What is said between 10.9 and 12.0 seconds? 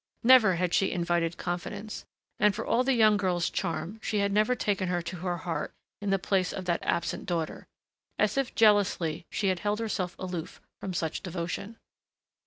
such devotion.